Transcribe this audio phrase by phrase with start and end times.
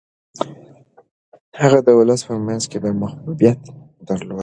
[1.61, 3.59] هغه د ولس په منځ کي محبوبیت
[4.07, 4.39] درلود.